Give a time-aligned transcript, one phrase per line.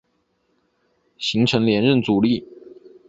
[1.19, 2.43] 形成连任阻力。